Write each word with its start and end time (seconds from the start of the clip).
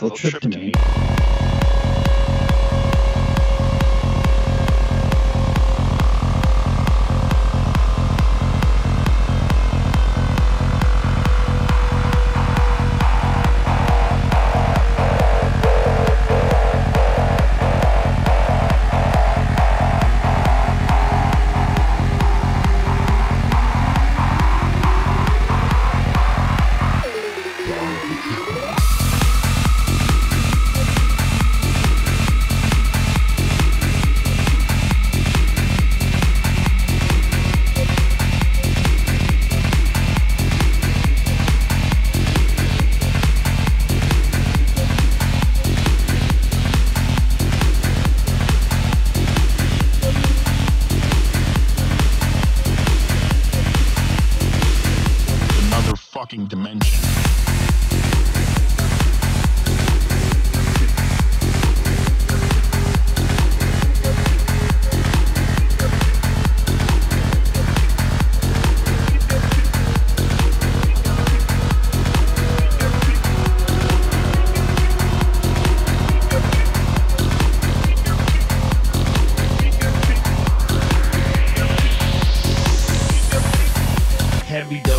dimethyltryptamine. 0.00 0.59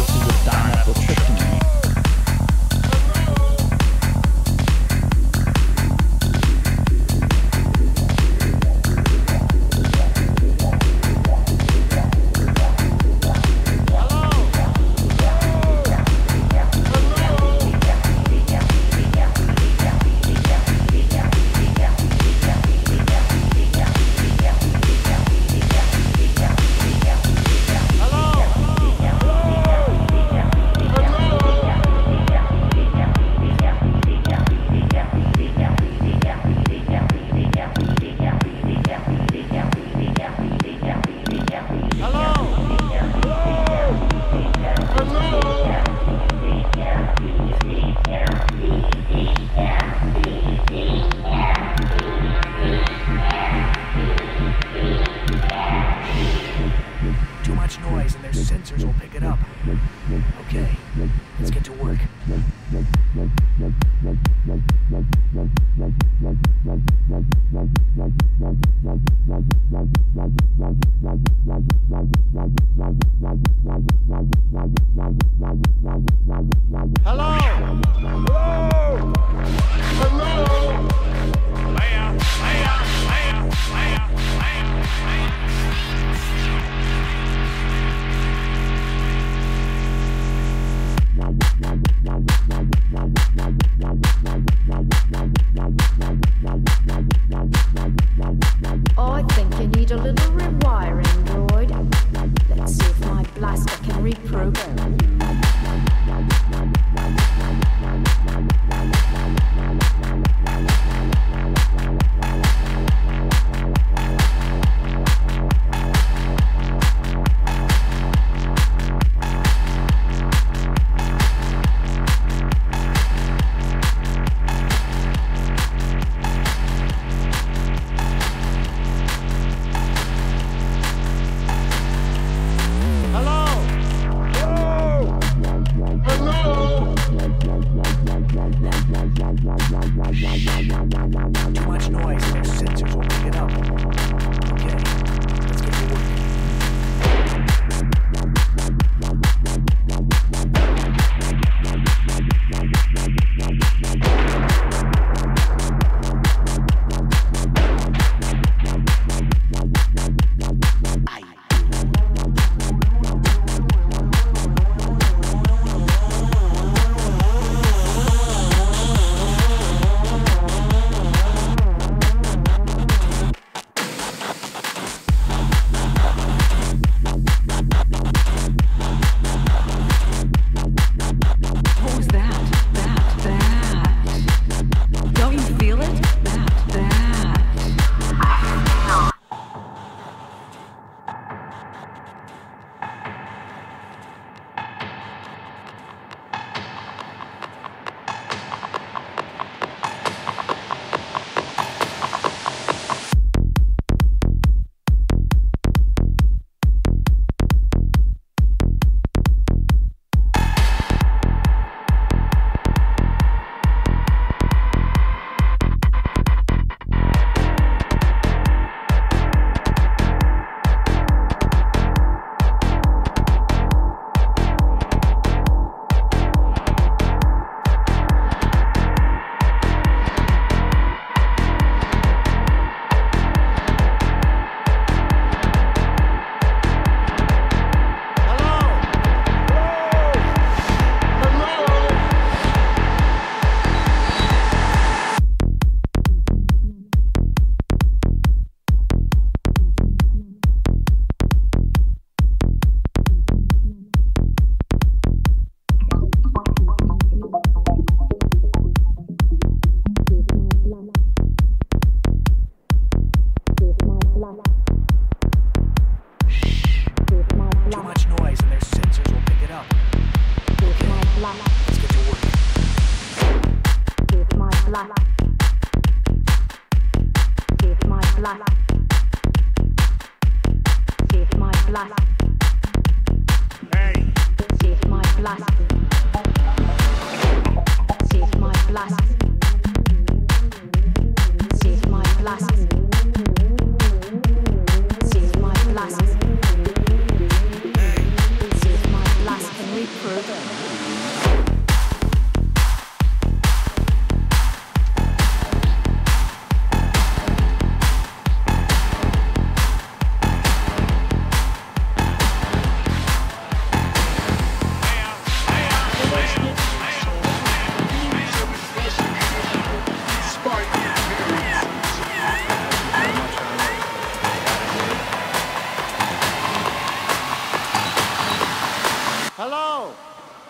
Doses 0.02 0.22
of 0.22 0.36
dimethyltryptamine. 0.46 1.62
Too 1.84 1.91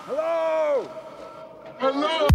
Hello? 0.07 0.83
Hello. 1.79 2.27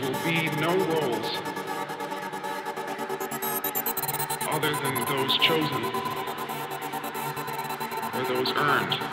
There 0.00 0.10
will 0.10 0.24
be 0.24 0.48
no 0.60 0.76
roles 0.86 1.38
other 4.50 4.72
than 4.74 4.94
those 5.06 5.38
chosen 5.38 5.84
or 8.14 8.24
those 8.24 8.52
earned. 8.56 9.07